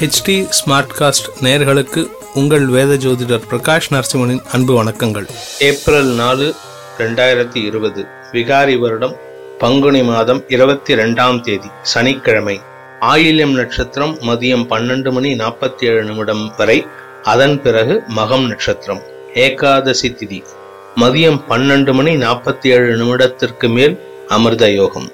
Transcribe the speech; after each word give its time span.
HD 0.00 0.34
smart 0.56 0.92
cost 0.98 1.28
நேர்களுக்கு 1.44 2.02
உங்கள் 2.40 2.66
வேத 2.74 2.92
ஜோதிடர் 2.94 3.46
பிரகாஷ் 3.50 3.88
நரசிம்மனின் 3.94 4.42
அன்பு 4.52 4.72
வணக்கங்கள். 4.78 5.26
ஏப்ரல் 5.68 6.10
நாலு 6.20 6.46
ரெண்டாயிரத்தி 6.98 7.60
இருபது 7.68 8.02
விகாரி 8.32 8.78
வருடம் 8.78 9.16
பங்குனி 9.62 10.02
மாதம் 10.02 10.42
இருபத்தி 10.48 10.94
ரெண்டாம் 10.94 11.40
தேதி 11.40 11.70
சனிக்கிழமை. 11.94 12.56
ஆயில்யம் 13.00 13.56
நட்சத்திரம் 13.60 14.14
மதியம் 14.28 14.64
பன்னெண்டு 14.72 15.12
மணி 15.12 15.32
நாற்பத்தி 15.34 15.90
ஏழு 15.90 16.04
நிமிடம் 16.04 16.54
வரை 16.56 16.78
அதன் 17.34 17.58
பிறகு 17.62 17.96
மகம் 18.20 18.46
நட்சத்திரம் 18.46 19.02
ஏகாதசி 19.46 20.10
திதி. 20.20 20.40
மதியம் 20.96 21.40
பன்னெண்டு 21.50 21.92
மணி 21.92 22.14
நாற்பத்தி 22.16 22.68
ஏழு 22.76 22.94
நிமிடத்திற்கு 23.02 23.68
மேல் 23.68 23.98
அமிர்த 24.28 24.70
யோகம் 24.70 25.10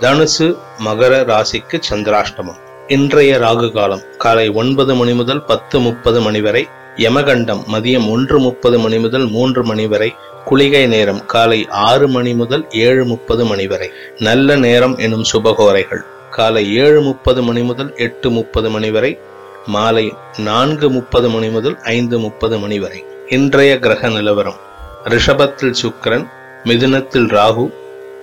தனுசு 0.00 0.48
மகர 0.88 1.24
ராசிக்கு 1.32 1.78
சந்திராஷ்டமம். 1.90 2.60
இன்றைய 2.88 3.38
ராகு 3.38 3.72
காலம். 3.72 4.00
காலை 4.18 4.48
ஒன்பது 4.48 4.94
மணி 4.94 5.12
முதல் 5.12 5.44
பத்து 5.44 5.80
முப்பது 5.80 6.20
மணி 6.20 6.40
வரை 6.40 6.68
யமகண்டம் 6.96 7.62
மதியம் 7.72 8.10
ஒன்று 8.10 8.38
முப்பது 8.38 8.78
மணி 8.78 8.98
முதல் 8.98 9.28
மூன்று 9.28 9.64
மணி 9.64 9.86
வரை 9.86 10.14
குளிகை 10.44 10.86
நேரம் 10.86 11.26
காலை 11.26 11.68
ஆறு 11.68 12.08
மணி 12.08 12.34
முதல் 12.34 12.66
ஏழு 12.70 13.04
முப்பது 13.04 13.44
மணி 13.44 13.66
வரை. 13.66 13.90
நல்ல 14.18 14.56
நேரம் 14.56 14.98
எனும் 14.98 15.24
சுபகோரைகள். 15.32 16.04
காலை 16.30 16.76
ஏழு 16.76 17.00
முப்பது 17.00 17.42
மணி 17.42 17.62
முதல் 17.62 17.92
எட்டு 17.96 18.30
முப்பது 18.30 18.70
மணி 18.70 18.90
வரை 18.90 19.18
மாலை 19.66 20.12
நான்கு 20.36 20.90
முப்பது 20.90 21.28
மணி 21.28 21.48
முதல் 21.48 21.78
ஐந்து 21.82 22.18
முப்பது 22.18 22.58
மணி 22.58 22.78
வரை. 22.78 23.04
இன்றைய 23.28 23.78
கிரக 23.78 24.08
நிலவரம். 24.08 24.60
ரிஷபத்தில் 25.04 25.74
சுக்கரன் 25.82 26.26
மிதுனத்தில் 26.64 27.28
ராகு 27.28 27.72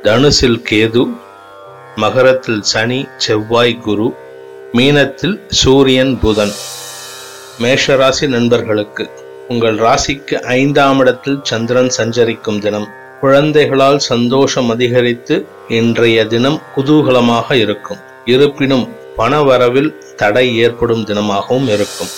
தனுசில் 0.04 0.64
கேது 0.72 1.18
மகரத்தில் 1.96 2.62
சனி 2.62 3.08
செவ்வாய் 3.18 3.78
குரு 3.78 4.16
மீனத்தில் 4.74 5.42
சூரியன் 5.48 6.20
புதன். 6.20 6.52
மேஷராசி 7.62 8.28
நண்பர்களுக்கு 8.28 9.10
உங்கள் 9.48 9.78
ராசிக்கு 9.78 10.36
ஐந்தாம் 10.42 11.00
இடத்தில் 11.00 11.40
சந்திரன் 11.44 11.90
சஞ்சரிக்கும் 11.90 12.60
தினம். 12.60 12.88
குழந்தைகளால் 13.22 14.00
சந்தோஷம் 14.00 14.70
அதிகரித்து 14.70 15.46
இன்றைய 15.68 16.26
தினம் 16.26 16.62
குதூகலமாக 16.76 17.54
இருக்கும். 17.54 17.98
இருப்பினும் 18.26 18.90
பண 19.16 19.42
வரவில் 19.44 19.94
தடை 20.16 20.58
ஏற்படும் 20.58 21.06
தினமாகவும் 21.06 21.68
இருக்கும். 21.68 22.12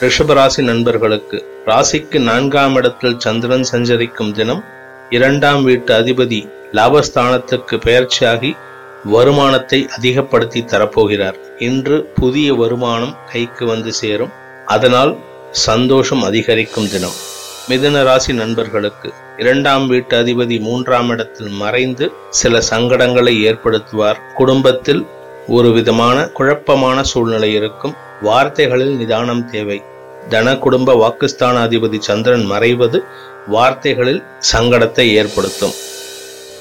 ரிஷபராசி 0.00 0.62
நண்பர்களுக்கு 0.62 1.62
ராசிக்கு 1.66 2.18
நான்காம் 2.18 2.74
இடத்தில் 2.74 3.18
சந்திரன் 3.18 3.62
சஞ்சரிக்கும் 3.62 4.32
தினம். 4.32 4.64
இரண்டாம் 5.10 5.64
வீட்டு 5.64 5.98
அதிபதி 5.98 6.50
லாபஸ்தானத்துக்கு 6.72 7.76
பெயர்ச்சியாகி 7.84 8.56
வருமானத்தை 9.04 9.88
அதிகப்படுத்தி 9.96 10.62
தரப்போகிறார். 10.62 11.34
இன்று 11.58 12.12
புதிய 12.14 12.54
வருமானம் 12.54 13.16
கைக்கு 13.32 13.66
வந்து 13.66 13.92
சேரும். 13.92 14.30
அதனால் 14.66 15.16
சந்தோஷம் 15.50 16.22
அதிகரிக்கும் 16.22 16.88
தினம். 16.88 17.32
மிதுன 17.68 18.02
ராசி 18.02 18.32
நண்பர்களுக்கு 18.32 19.12
இரண்டாம் 19.38 19.86
வீட்டு 19.86 20.22
அதிபதி 20.22 20.60
மூன்றாம் 20.60 21.08
இடத்தில் 21.08 21.48
மறைந்து 21.48 22.12
சில 22.30 22.62
சங்கடங்களை 22.70 23.42
ஏற்படுத்துவார். 23.42 24.16
குடும்பத்தில் 24.34 25.06
ஒரு 25.46 25.72
விதமான 25.72 26.26
குழப்பமான 26.26 27.02
சூழ்நிலை 27.02 27.52
இருக்கும். 27.52 27.94
வார்த்தைகளில் 28.22 28.96
நிதானம் 28.96 29.50
தேவை. 29.50 29.82
தன 30.28 30.56
குடும்ப 30.56 30.92
வாக்குஸ்தான 30.94 31.56
அதிபதி 31.66 31.98
சந்திரன் 31.98 32.50
மறைவது 32.50 33.00
வார்த்தைகளில் 33.46 34.22
சங்கடத்தை 34.52 35.00
ஏற்படுத்தும். 35.00 35.72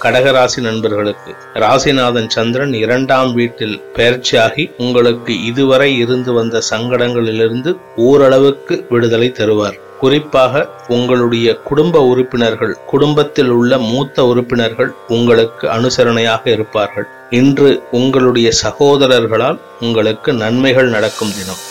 கடகராசி 0.03 0.61
நண்பர்களுக்கு 0.61 1.31
ராசிநாதன் 1.53 2.27
சந்திரன் 2.27 2.73
இரண்டாம் 2.73 3.33
வீட்டில் 3.33 3.81
பயிற்சியாகி 3.95 4.71
உங்களுக்கு 4.77 5.33
இதுவரை 5.43 5.97
இருந்து 5.97 6.33
வந்த 6.33 6.61
சங்கடங்களிலிருந்து 6.69 7.71
ஓரளவுக்கு 7.95 8.85
விடுதலை 8.89 9.31
தருவார். 9.39 9.77
குறிப்பாக 9.99 10.69
உங்களுடைய 10.87 11.55
குடும்ப 11.55 12.01
உறுப்பினர்கள் 12.01 12.73
குடும்பத்தில் 12.85 13.49
உள்ள 13.49 13.77
மூத்த 13.77 14.25
உறுப்பினர்கள் 14.25 14.91
உங்களுக்கு 15.07 15.67
அனுசரணையாக 15.67 16.47
இருப்பார்கள். 16.47 17.07
இன்று 17.29 17.83
உங்களுடைய 17.91 18.49
சகோதரர்களால் 18.63 19.59
உங்களுக்கு 19.79 20.33
நன்மைகள் 20.33 20.87
நடக்கும் 20.87 21.33
தினம். 21.39 21.63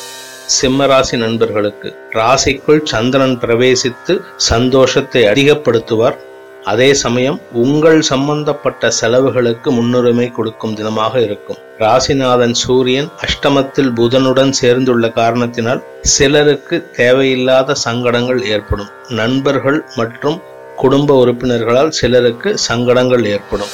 சிம்மராசி 0.56 1.16
நண்பர்களுக்கு 1.16 1.88
ராசிக்குள் 2.12 2.82
சந்திரன் 2.84 3.38
பிரவேசித்து 3.38 4.20
சந்தோஷத்தை 4.36 5.24
அதிகப்படுத்துவார். 5.24 6.18
அதே 6.64 6.94
சமயம் 6.94 7.40
உங்கள் 7.52 8.00
சம்பந்தப்பட்ட 8.02 8.90
செலவுகளுக்கு 8.90 9.70
முன்னுரிமை 9.70 10.30
கொடுக்கும் 10.30 10.74
தினமாக 10.74 11.22
இருக்கும். 11.22 11.58
ராசிநாதன் 11.78 12.52
சூரியன் 12.52 13.08
அஷ்டமத்தில் 13.26 13.90
புதனுடன் 14.00 14.50
சேர்ந்துள்ள 14.50 15.08
காரணத்தினால் 15.10 15.82
சிலருக்கு 16.00 16.90
தேவையில்லாத 16.96 17.74
சங்கடங்கள் 17.74 18.42
ஏற்படும். 18.44 18.90
நண்பர்கள் 19.08 19.84
மற்றும் 19.96 20.42
குடும்ப 20.76 21.16
உறுப்பினர்களால் 21.24 21.88
சிலருக்கு 21.88 22.58
சங்கடங்கள் 22.58 23.24
ஏற்படும். 23.24 23.72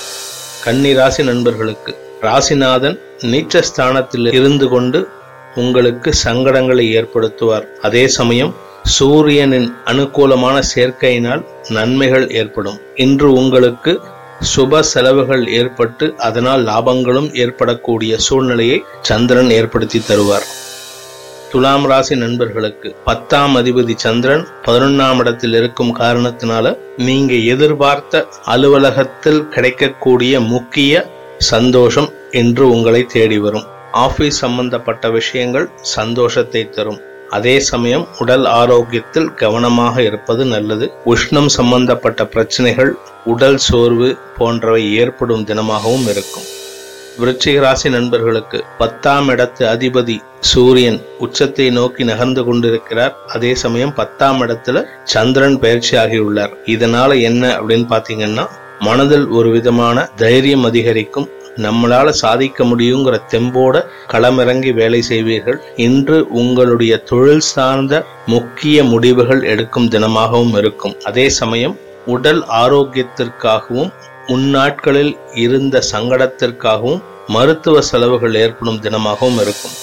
கன்னி 0.65 0.95
ராசி 0.95 1.25
நண்பர்களுக்கு 1.25 1.95
ராசிநாதன் 2.23 2.99
நீச்சஸ்தானத்தில் 3.23 4.33
இருந்து 4.33 4.69
கொண்டு 4.69 5.09
உங்களுக்கு 5.55 6.11
சங்கடங்களை 6.25 6.87
ஏற்படுத்துவார். 7.01 7.67
அதே 7.83 8.09
சமயம் 8.09 8.55
சூரியனின் 8.83 9.75
அனுகூலமான 9.85 10.63
சேர்க்கையினால் 10.75 11.45
நன்மைகள் 11.69 12.31
ஏற்படும். 12.31 12.81
இன்று 12.95 13.33
உங்களுக்கு 13.33 14.01
சுப 14.57 14.81
செலவுகள் 14.81 15.47
ஏற்பட்டு 15.47 16.15
அதனால் 16.17 16.67
லாபங்களும் 16.67 17.35
ஏற்படக்கூடிய 17.35 18.19
சூழ்நிலையை 18.19 18.85
சந்திரன் 19.01 19.51
ஏற்படுத்தி 19.51 20.03
தருவார். 20.09 20.47
துலாம் 21.51 21.87
ராசி 21.87 22.17
நண்பர்களுக்கு 22.17 22.97
பத்தாம் 23.05 23.57
அதிபதி 23.57 23.95
சந்திரன் 23.97 24.47
பதினொன்னாம் 24.65 25.19
இடத்தில் 25.19 25.53
இருக்கும் 25.53 25.97
காரணத்தினால 25.99 26.79
நீங்க 26.97 27.35
எதிர்பார்த்த 27.35 28.27
அலுவலகத்தில் 28.45 29.49
கிடைக்கக்கூடிய 29.49 30.41
முக்கிய 30.41 31.11
சந்தோஷம் 31.39 32.13
இன்று 32.31 32.71
உங்களை 32.71 33.05
தேடி 33.05 33.39
வரும். 33.39 33.67
ஆபீஸ் 33.93 34.39
சம்பந்தப்பட்ட 34.39 35.11
விஷயங்கள் 35.11 35.71
சந்தோஷத்தை 35.81 36.71
தரும். 36.71 37.01
அதே 37.31 37.61
சமயம் 37.61 38.05
உடல் 38.19 38.45
ஆரோக்கியத்தில் 38.45 39.35
கவனமாக 39.35 40.03
இருப்பது 40.03 40.45
நல்லது. 40.45 40.87
உஷ்ணம் 41.07 41.51
சம்பந்தப்பட்ட 41.57 42.27
பிரச்சனைகள் 42.27 42.93
உடல் 43.25 43.57
சோர்வு 43.57 44.17
போன்றவை 44.39 44.95
ஏற்படும் 44.95 45.45
தினமாகவும் 45.45 46.07
இருக்கும். 46.13 46.47
விருச்சிக 47.21 47.61
ராசி 47.61 47.89
நண்பர்களுக்கு 47.91 48.65
பத்தாம் 48.79 49.29
இடத்து 49.29 49.65
அதிபதி 49.75 50.17
சூரியன் 50.41 50.99
உச்சத்தை 51.19 51.71
நோக்கி 51.71 52.05
நகர்ந்து 52.05 52.45
கொண்டிருக்கிறார். 52.45 53.15
அதே 53.27 53.55
சமயம் 53.55 53.95
பத்தாம் 53.95 54.41
இடத்துல 54.43 54.85
சந்திரன் 55.05 55.59
பயிற்சி 55.59 55.97
ஆகியுள்ளார் 55.97 56.55
இதனால 56.67 57.21
என்ன 57.21 57.59
அப்படின்னு 57.59 57.89
பாத்தீங்கன்னா 57.95 58.47
மனதில் 58.81 59.27
ஒரு 59.29 59.51
விதமான 59.51 60.09
தைரியம் 60.17 60.65
அதிகரிக்கும். 60.65 61.29
நம்மளால 61.65 62.09
சாதிக்க 62.23 62.65
முடியுங்கிற 62.65 63.17
தெம்போட 63.33 63.85
களமிறங்கி 64.13 64.73
வேலை 64.75 65.03
செய்வீர்கள். 65.09 65.59
இன்று 65.87 66.19
உங்களுடைய 66.41 66.99
தொழில் 67.11 67.47
சார்ந்த 67.55 68.05
முக்கிய 68.27 68.85
முடிவுகள் 68.85 69.43
எடுக்கும் 69.43 69.89
தினமாகவும் 69.89 70.57
இருக்கும். 70.57 70.97
அதே 71.05 71.29
சமயம் 71.29 71.77
உடல் 72.07 72.43
ஆரோக்கியத்திற்காகவும் 72.63 73.91
முன்னாட்களில் 74.27 75.13
இருந்த 75.35 75.83
சங்கடத்திற்காகவும் 75.93 77.03
மருத்துவ 77.29 77.81
செலவுகள் 77.81 78.35
ஏற்படும் 78.35 78.81
தினமாகவும் 78.81 79.41
இருக்கும். 79.41 79.77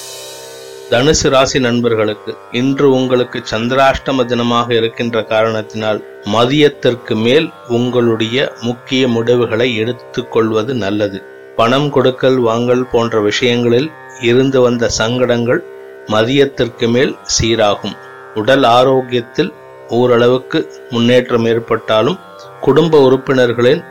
தனுசு 0.92 1.28
ராசி 1.30 1.60
நண்பர்களுக்கு 1.60 2.32
இன்று 2.52 2.88
உங்களுக்கு 2.92 3.40
சந்திராஷ்டம 3.52 4.26
தினமாக 4.32 4.68
இருக்கின்ற 4.76 5.24
காரணத்தினால் 5.24 6.00
மதியத்திற்கு 6.34 7.16
மேல் 7.16 7.48
உங்களுடைய 7.68 8.54
முக்கிய 8.62 9.08
முடிவுகளை 9.08 9.76
எடுத்துக்கொள்வது 9.76 10.74
நல்லது. 10.74 11.20
பணம் 11.56 11.90
கொடுக்கல் 11.90 12.38
வாங்கல் 12.40 12.86
போன்ற 12.92 13.20
விஷயங்களில் 13.20 13.92
இருந்து 14.20 14.62
வந்த 14.62 14.90
சங்கடங்கள் 14.90 15.62
மதியத்திற்கு 16.08 16.88
மேல் 16.90 17.14
சீராகும். 17.36 17.96
உடல் 18.36 18.64
ஆரோக்கியத்தில் 18.64 19.52
ஓரளவுக்கு 19.90 20.60
முன்னேற்றம் 20.90 21.46
ஏற்பட்டாலும் 21.46 22.20
குடும்ப 22.62 23.00
உறுப்பினர்களின் 23.00 23.84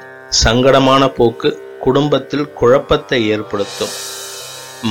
சங்கடமான 0.44 1.08
போக்கு 1.08 1.50
குடும்பத்தில் 1.80 2.52
குழப்பத்தை 2.52 3.28
ஏற்படுத்தும். 3.28 3.94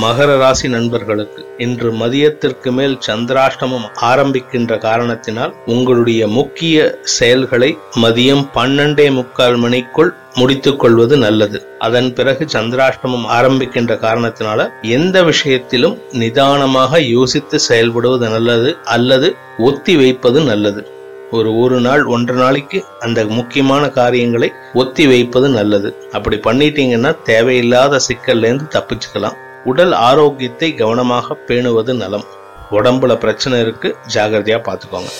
மகர 0.01 0.38
ராசி 0.38 0.68
நண்பர்களுக்கு 0.68 1.42
இன்று 1.57 1.92
மதியத்திற்கு 1.92 2.72
மேல் 2.72 2.98
சந்திராஷ்டமம் 3.07 3.86
ஆரம்பிக்கின்ற 4.01 4.78
காரணத்தினால் 4.78 5.54
உங்களுடைய 5.66 6.28
முக்கிய 6.28 6.95
செயல்களை 7.01 7.78
மதியம் 7.95 8.44
பன்னெண்டே 8.56 9.12
முக்கால் 9.12 9.56
மணிக்குள் 9.56 10.13
முடித்துக் 10.34 10.80
கொள்வது 10.80 11.18
நல்லது. 11.18 11.75
அதன் 11.80 12.13
பிறகு 12.13 12.45
சந்திராஷ்டமம் 12.54 13.28
ஆரம்பிக்கின்ற 13.38 13.95
காரணத்தினால 14.07 14.68
எந்த 14.81 15.24
விஷயத்திலும் 15.24 15.98
நிதானமாக 16.12 17.01
யோசித்து 17.01 17.60
செயல்படுவது 17.69 18.30
நல்லது 18.30 18.78
அல்லது 18.84 19.36
ஒத்தி 19.57 19.95
வைப்பது 19.95 20.42
நல்லது. 20.42 20.88
ஒரு 21.31 21.60
ஒரு 21.60 21.80
நாள் 21.80 22.04
ஒன்றரை 22.06 22.44
நாளைக்கு 22.44 22.86
அந்த 23.00 23.25
முக்கியமான 23.25 23.90
காரியங்களை 23.90 24.51
ஒத்தி 24.74 25.07
வைப்பது 25.07 25.50
நல்லது. 25.50 25.95
அப்படி 26.12 26.38
பண்ணிட்டீங்கன்னா 26.38 27.16
தேவையில்லாத 27.24 28.00
சிக்கல்லேருந்து 28.07 28.68
தப்பிச்சுக்கலாம். 28.75 29.40
உடல் 29.65 29.92
ஆரோக்கியத்தை 29.92 30.74
கவனமாக 30.74 31.38
பேணுவது 31.48 31.94
நலம். 31.94 32.25
உடம்புல 32.71 33.15
பிரச்சனை 33.15 33.60
இருக்கு 33.60 33.95
ஜாகிரதையா 34.13 34.60
பார்த்துக்கோங்க 34.68 35.12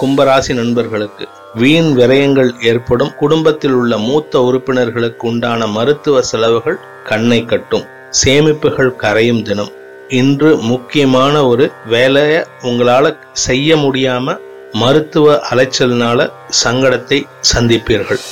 கும்பராசி 0.00 0.52
நண்பர்களுக்கு 0.54 1.24
வீண் 1.54 1.90
விரயங்கள் 1.98 2.50
ஏற்படும் 2.62 3.12
குடும்பத்தில் 3.14 3.72
உள்ள 3.72 3.98
மூத்த 3.98 4.40
உறுப்பினர்களுக்கு 4.40 5.26
உண்டான 5.28 5.66
மருத்துவ 5.66 6.22
செலவுகள் 6.22 6.78
கண்ணை 7.04 7.44
கட்டும். 7.44 7.84
சேமிப்புகள் 8.24 8.90
கரையும் 8.96 9.42
தினம். 9.42 9.70
இன்று 10.08 10.56
முக்கியமான 10.56 11.34
ஒரு 11.46 11.70
வேலையை 11.86 12.40
உங்களால 12.62 13.14
செய்ய 13.32 13.76
முடியாம 13.76 14.36
மருத்துவ 14.72 15.34
அலைச்சல்னால 15.50 16.30
சங்கடத்தை 16.64 17.18
சந்திப்பீர்கள். 17.52 18.22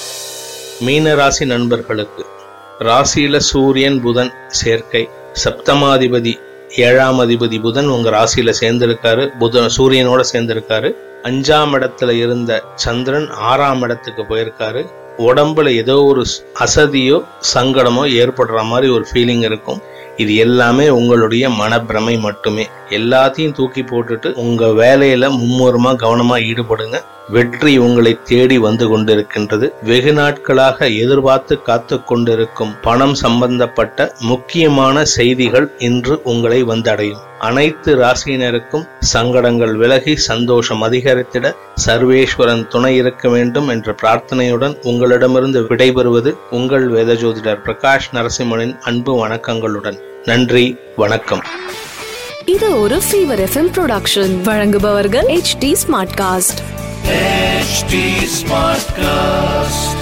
மீனராசி 0.87 1.47
நண்பர்களுக்கு 1.47 2.25
ராசியில 2.81 3.37
சூரியன் 3.37 4.01
புதன் 4.01 4.33
சேர்க்கை. 4.49 5.09
சப்தமாதிபதி 5.45 6.33
ஏழாம் 6.77 7.21
அதிபதி 7.21 7.61
புதன் 7.61 7.87
உங்க 7.87 8.11
ராசியில 8.11 8.53
சேர்ந்திருக்காரு. 8.61 9.39
புதன் 9.39 9.71
சூரியனோட 9.77 10.21
சேர்ந்திருக்காரு. 10.33 10.91
அஞ்சாம் 11.23 11.75
இடத்துல 11.75 12.11
இருந்த 12.11 12.63
சந்திரன் 12.75 13.31
ஆறாம் 13.31 13.83
இடத்துக்கு 13.83 14.23
போயிருக்காரு. 14.23 14.87
உடம்புல 15.19 15.75
ஏதோ 15.75 16.03
ஒரு 16.03 16.25
அசதியோ 16.61 17.25
சங்கடமோ 17.55 18.05
ஏற்படுற 18.23 18.63
மாதிரி 18.63 18.93
ஒரு 18.93 19.07
ஃபீலிங் 19.13 19.45
இருக்கும். 19.45 19.83
இது 20.17 20.35
எல்லாமே 20.37 20.89
உங்களுடைய 20.89 21.49
மனப்பிரமை 21.49 22.19
மட்டுமே. 22.19 22.69
எல்லாத்தையும் 22.91 23.55
தூக்கி 23.55 23.83
போட்டுட்டு 23.83 24.33
உங்க 24.35 24.67
வேலையில 24.67 25.29
மும்முரமா 25.39 25.93
கவனமா 25.97 26.39
ஈடுபடுங்க. 26.51 27.05
வெற்றி 27.33 27.79
உங்களை 27.79 28.19
தேடி 28.25 28.59
வந்து 28.59 28.87
கொண்டிருக்கின்றது. 28.91 29.67
வெகு 29.83 30.13
நாட்களாக 30.13 30.89
எதிர்பார்த்து 30.89 31.63
காத்து 31.63 32.05
கொண்டிருக்கும் 32.05 32.73
பணம் 32.83 33.15
சம்பந்தப்பட்ட 33.15 34.15
முக்கியமான 34.21 35.05
செய்திகள் 35.05 35.67
இன்று 35.79 36.21
உங்களை 36.23 36.65
வந்தடையும். 36.65 37.21
அனைத்து 37.39 37.91
ராசியினருக்கும் 37.97 38.87
சங்கடங்கள் 39.01 39.75
விலகி 39.75 40.17
சந்தோஷம் 40.17 40.83
அதிகரித்திட 40.83 41.53
சர்வேஸ்வரன் 41.87 42.67
துணை 42.67 42.97
இருக்க 42.97 43.29
வேண்டும் 43.29 43.69
என்ற 43.69 43.95
பிரார்த்தனையுடன் 44.03 44.77
உங்களிடமிருந்து 44.83 45.63
விடைபெறுவது 45.63 46.33
உங்கள் 46.51 46.89
வேதஜோதிடர் 46.93 47.63
பிரகாஷ் 47.67 48.11
நரசிம்மனின் 48.13 48.79
அன்பு 48.81 49.15
வணக்கங்களுடன். 49.27 49.99
நன்றி 50.25 50.77
வணக்கம். 50.97 51.45
இது 52.45 52.81
ஒரு 52.81 52.99
ஃபீவர் 53.07 53.43
எஃப்எம் 53.47 53.73
ப்ரொடக்ஷன் 53.77 54.35
வழங்குபவர்கள் 54.43 55.27
H 55.27 55.57
D 55.59 55.77
smart 55.87 56.15
cost 56.21 56.61
smart 58.27 58.91
cast. 58.91 60.00